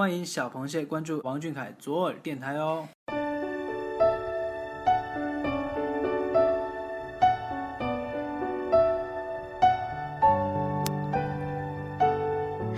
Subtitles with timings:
[0.00, 2.88] 欢迎小螃蟹关注王俊凯左耳电台哦。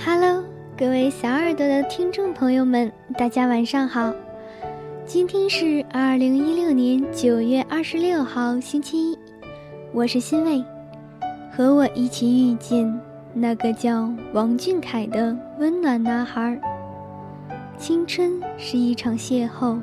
[0.05, 0.43] Hello，
[0.77, 4.13] 各位小耳朵的听众朋友们，大家晚上好。
[5.07, 9.17] 今天是二零一六年九月二十六号，星期一。
[9.93, 10.65] 我是欣慰，
[11.53, 13.01] 和我一起遇见
[13.33, 16.61] 那个叫王俊凯的温暖男孩。
[17.83, 19.77] 青春是一场邂逅，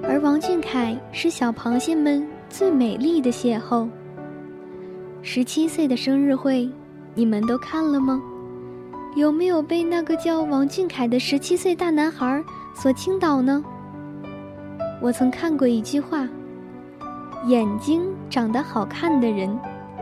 [0.00, 3.88] 而王俊凯是小螃蟹们最美丽的邂逅。
[5.22, 6.70] 十七岁的生日会，
[7.16, 8.22] 你们都看了吗？
[9.16, 12.40] 有没有被那个叫王俊凯的十七岁大男孩
[12.76, 13.60] 所倾倒呢？
[15.02, 16.28] 我曾看过一句话
[17.48, 19.50] ：“眼睛长得好看的人，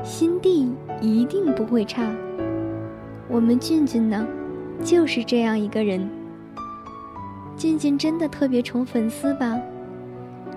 [0.02, 0.70] 心地
[1.00, 2.02] 一定不会差。”
[3.28, 4.26] 我们俊俊呢，
[4.84, 6.06] 就是这样一个人。
[7.56, 9.56] 俊俊真的特别宠粉丝吧？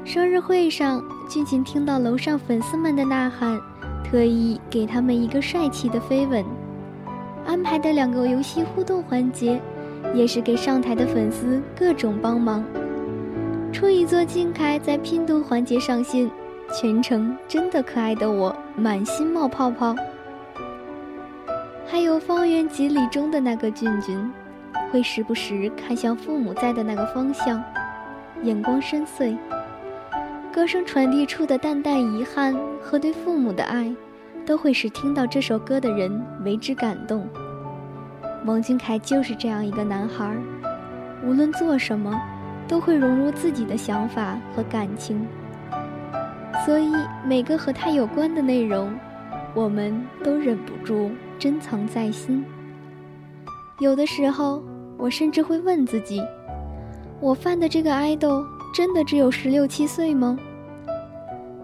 [0.03, 3.59] 生日会上，俊俊听到楼上粉丝们的呐喊，
[4.03, 6.44] 特意给他们一个帅气的飞吻。
[7.45, 9.61] 安排的两个游戏互动环节，
[10.13, 12.63] 也是给上台的粉丝各种帮忙。
[13.71, 16.30] 处女座静凯在拼读环节上线，
[16.73, 19.95] 全程真的可爱的我满心冒泡泡。
[21.86, 24.31] 还有方圆几里中的那个俊俊，
[24.91, 27.63] 会时不时看向父母在的那个方向，
[28.43, 29.38] 眼光深邃。
[30.52, 33.95] 歌声传递出的淡淡遗憾和对父母的爱。
[34.45, 37.27] 都会使听到这首歌的人为之感动。
[38.45, 40.33] 王俊凯就是这样一个男孩，
[41.21, 42.17] 无论做什么，
[42.65, 45.27] 都会融入自己的想法和感情。
[46.65, 46.93] 所以
[47.25, 48.89] 每个和他有关的内容，
[49.53, 52.45] 我们都忍不住珍藏在心。
[53.81, 54.63] 有的时候，
[54.97, 56.21] 我甚至会问自己：
[57.19, 60.37] 我犯的这个爱豆真的只有十六七岁吗？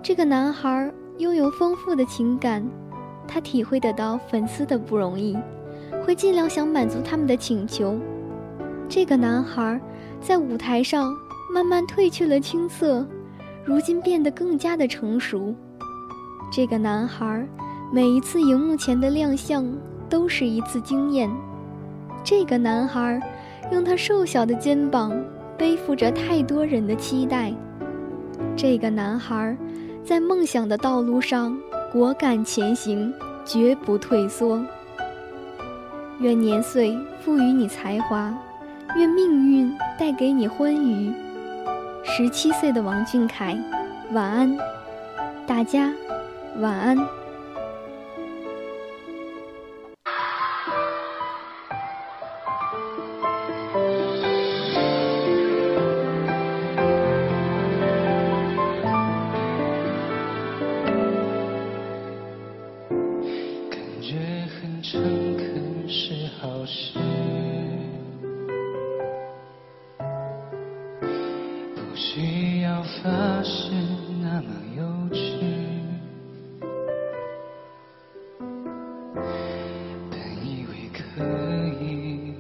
[0.01, 0.91] 这个男孩。
[1.19, 2.67] 拥有丰富的情感，
[3.27, 5.37] 他体会得到粉丝的不容易，
[6.03, 7.99] 会尽量想满足他们的请求。
[8.89, 9.79] 这个男孩
[10.19, 11.15] 在舞台上
[11.53, 13.05] 慢慢褪去了青涩，
[13.63, 15.53] 如今变得更加的成熟。
[16.51, 17.47] 这个男孩
[17.91, 19.63] 每一次荧幕前的亮相
[20.09, 21.29] 都是一次惊艳。
[22.23, 23.21] 这个男孩
[23.71, 25.13] 用他瘦小的肩膀
[25.57, 27.53] 背负着太多人的期待。
[28.55, 29.57] 这个男孩。
[30.05, 31.57] 在梦想的道路上
[31.89, 33.13] 果敢前行，
[33.45, 34.61] 绝不退缩。
[36.19, 38.37] 愿年岁赋予你才华，
[38.97, 41.13] 愿命运带给你欢愉。
[42.03, 43.57] 十七岁的王俊凯，
[44.11, 44.57] 晚安，
[45.47, 45.89] 大家
[46.59, 46.97] 晚安。
[64.93, 65.01] 诚
[65.37, 66.99] 恳是好事
[71.75, 73.71] 不需要发誓
[74.21, 75.17] 那么幼稚
[80.11, 81.25] 本以为可
[81.83, 82.35] 以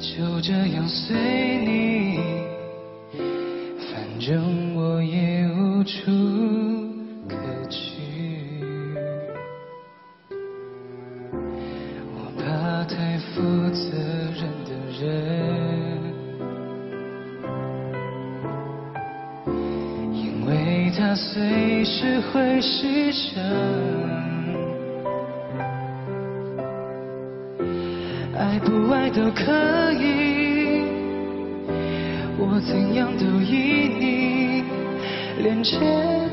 [0.00, 1.16] 就这样随
[1.64, 2.18] 你
[3.92, 6.31] 反正我也无处
[20.92, 23.42] 因为他随时会失声，
[28.36, 30.82] 爱不爱都可以。
[32.36, 34.64] 我怎样都依你，
[35.42, 35.78] 连借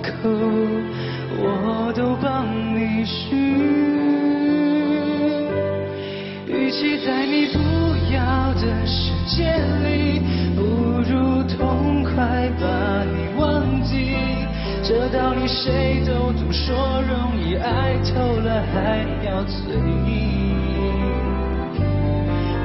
[0.03, 0.29] 口
[1.37, 2.45] 我都帮
[2.75, 3.37] 你寻。
[6.47, 7.59] 与其在你不
[8.13, 10.21] 要的世界里，
[10.53, 10.61] 不
[11.09, 14.28] 如痛快把你忘记。
[14.89, 16.75] 这道理谁都懂，说
[17.07, 20.57] 容易，爱透了还要嘴硬。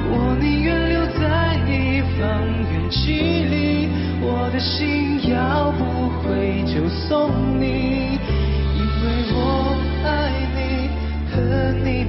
[0.09, 2.41] 我宁愿留在你方
[2.71, 3.13] 圆距
[3.45, 3.87] 离，
[4.23, 7.29] 我的心要不回就送
[7.61, 8.17] 你，
[8.73, 10.89] 因为我爱你，
[11.29, 11.37] 和
[11.83, 12.04] 你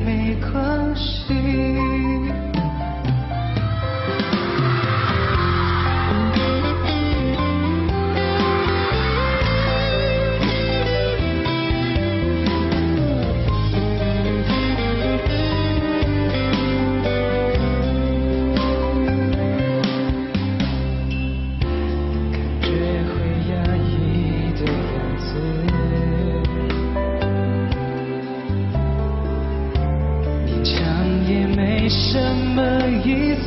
[31.89, 32.19] 什
[32.55, 32.63] 么
[33.05, 33.47] 意思。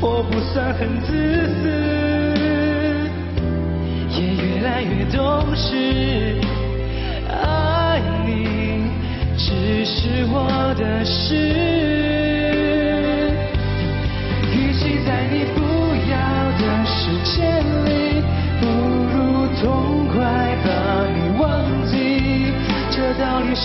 [0.00, 1.12] 我不算很自
[1.60, 1.68] 私，
[4.18, 6.40] 也越来越懂事。
[7.28, 8.90] 爱你
[9.36, 12.07] 只是我的事，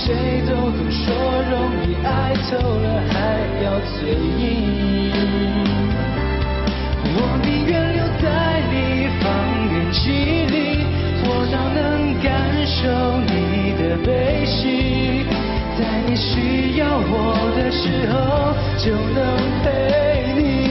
[0.05, 1.15] 谁都懂，说
[1.49, 1.53] 容
[1.87, 3.15] 易，爱透了还
[3.63, 4.43] 要嘴硬。
[7.15, 8.25] 我宁愿留在
[8.69, 8.75] 你
[9.21, 9.23] 方
[9.71, 10.01] 圆几
[10.51, 10.55] 里，
[11.23, 11.79] 多少能
[12.21, 12.27] 感
[12.67, 12.81] 受
[13.31, 13.31] 你
[13.81, 15.23] 的悲喜，
[15.79, 17.13] 在你需要我
[17.55, 18.13] 的时候
[18.77, 19.17] 就能
[19.63, 20.62] 陪你。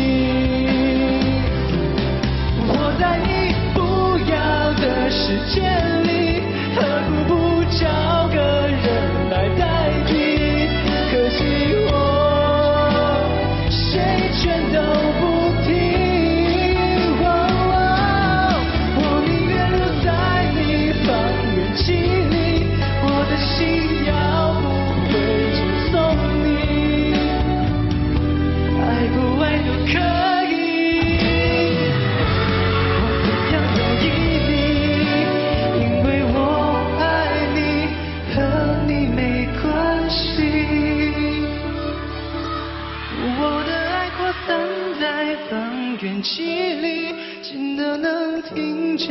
[46.23, 49.09] 气里，近的能听见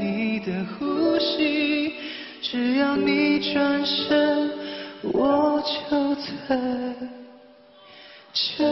[0.00, 1.94] 你的呼吸。
[2.42, 4.50] 只要你转身，
[5.02, 6.14] 我就
[6.48, 6.58] 在
[8.32, 8.64] 这